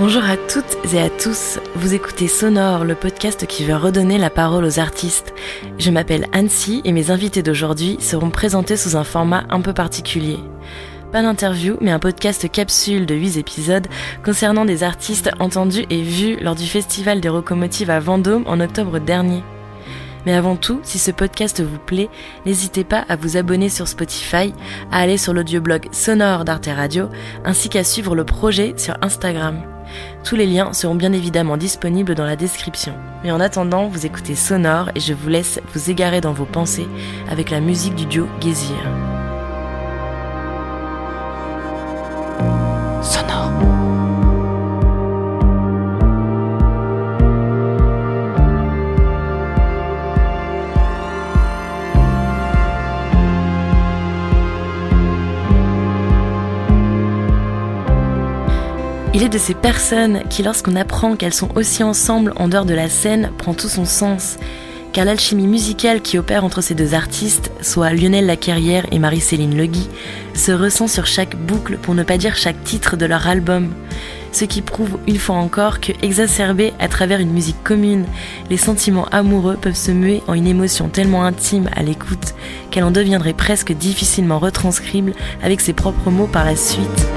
[0.00, 4.30] Bonjour à toutes et à tous, vous écoutez Sonore, le podcast qui veut redonner la
[4.30, 5.34] parole aux artistes.
[5.76, 10.38] Je m'appelle Annecy et mes invités d'aujourd'hui seront présentés sous un format un peu particulier.
[11.12, 13.88] Pas d'interview, mais un podcast capsule de 8 épisodes
[14.24, 19.00] concernant des artistes entendus et vus lors du Festival des Locomotives à Vendôme en octobre
[19.00, 19.42] dernier.
[20.24, 22.08] Mais avant tout, si ce podcast vous plaît,
[22.46, 24.54] n'hésitez pas à vous abonner sur Spotify,
[24.90, 27.10] à aller sur l'audioblog sonore d'Arte Radio,
[27.44, 29.60] ainsi qu'à suivre le projet sur Instagram.
[30.24, 32.94] Tous les liens seront bien évidemment disponibles dans la description.
[33.24, 36.88] Mais en attendant, vous écoutez Sonore et je vous laisse vous égarer dans vos pensées
[37.28, 38.76] avec la musique du duo Gézir.
[59.12, 62.74] Il est de ces personnes qui, lorsqu'on apprend qu'elles sont aussi ensemble en dehors de
[62.74, 64.36] la scène, prend tout son sens.
[64.92, 69.88] Car l'alchimie musicale qui opère entre ces deux artistes, soit Lionel Lacarrière et Marie-Céline Legui,
[70.34, 73.70] se ressent sur chaque boucle, pour ne pas dire chaque titre de leur album.
[74.30, 78.04] Ce qui prouve une fois encore que, exacerbés à travers une musique commune,
[78.48, 82.34] les sentiments amoureux peuvent se muer en une émotion tellement intime à l'écoute
[82.70, 87.08] qu'elle en deviendrait presque difficilement retranscrible avec ses propres mots par la suite.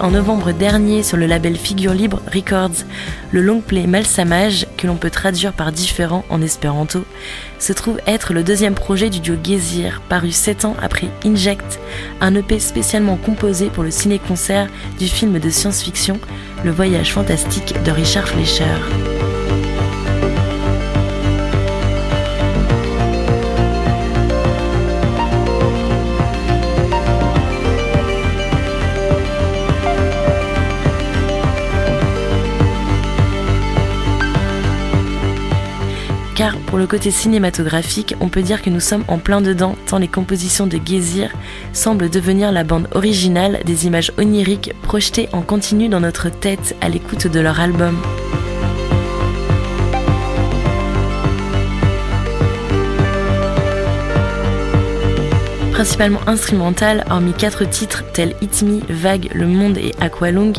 [0.00, 2.84] En novembre dernier sur le label Figure Libre Records,
[3.32, 7.04] le longplay Malsamage, que l'on peut traduire par différent en espéranto,
[7.58, 11.80] se trouve être le deuxième projet du duo Gézir, paru 7 ans après Inject,
[12.20, 14.68] un EP spécialement composé pour le ciné-concert
[14.98, 16.20] du film de science-fiction
[16.64, 19.13] Le Voyage fantastique de Richard Fleischer.
[36.34, 39.98] Car pour le côté cinématographique, on peut dire que nous sommes en plein dedans, tant
[39.98, 41.30] les compositions de Gézir
[41.72, 46.88] semblent devenir la bande originale des images oniriques projetées en continu dans notre tête à
[46.88, 47.96] l'écoute de leur album.
[55.74, 60.52] Principalement instrumental, hormis quatre titres tels It Me, Vague, Le Monde et Aqualung,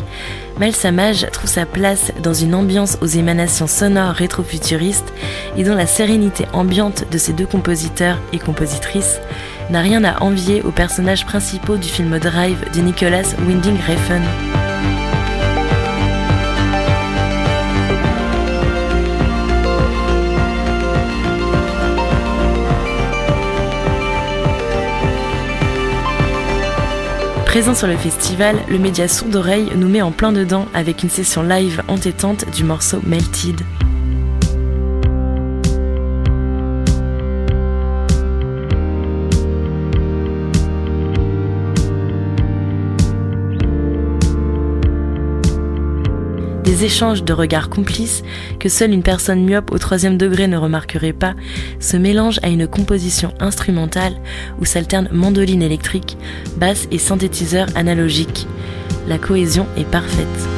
[0.60, 5.14] Malsamage trouve sa place dans une ambiance aux émanations sonores rétro-futuristes
[5.56, 9.18] et dont la sérénité ambiante de ces deux compositeurs et compositrices
[9.70, 14.55] n'a rien à envier aux personnages principaux du film Drive de Nicholas Winding Refn.
[27.56, 31.08] Présent sur le festival, le média sourd d'oreille nous met en plein dedans avec une
[31.08, 33.62] session live entêtante du morceau Melted.
[46.76, 48.22] Des échanges de regards complices
[48.60, 51.34] que seule une personne myope au troisième degré ne remarquerait pas,
[51.80, 54.14] se mélangent à une composition instrumentale
[54.60, 56.18] où s'alternent mandoline électrique,
[56.58, 58.46] basse et synthétiseur analogique.
[59.08, 60.55] La cohésion est parfaite.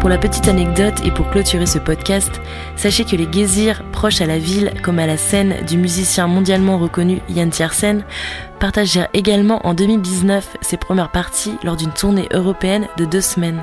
[0.00, 2.40] Pour la petite anecdote et pour clôturer ce podcast,
[2.74, 6.78] sachez que les Gézirs, proches à la ville comme à la scène du musicien mondialement
[6.78, 8.04] reconnu Yann Tiersen,
[8.58, 13.62] partagèrent également en 2019 ses premières parties lors d'une tournée européenne de deux semaines.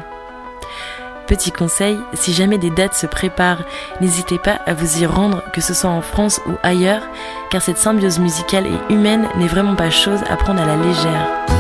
[1.26, 3.66] Petit conseil, si jamais des dates se préparent,
[4.00, 7.02] n'hésitez pas à vous y rendre, que ce soit en France ou ailleurs,
[7.50, 11.57] car cette symbiose musicale et humaine n'est vraiment pas chose à prendre à la légère.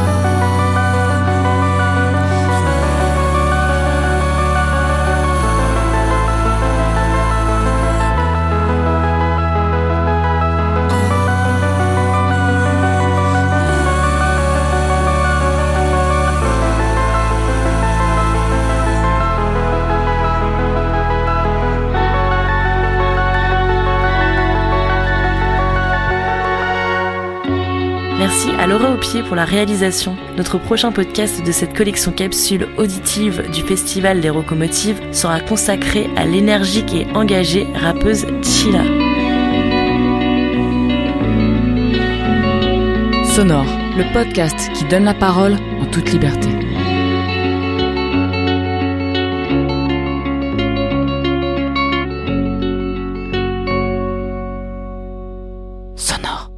[28.67, 30.17] à Laura Aupier pour la réalisation.
[30.35, 36.25] Notre prochain podcast de cette collection capsule auditive du Festival des Rocomotives sera consacré à
[36.25, 38.83] l'énergique et engagée rappeuse Chila.
[43.25, 43.65] Sonore,
[43.95, 46.49] le podcast qui donne la parole en toute liberté.
[55.95, 56.51] Sonore.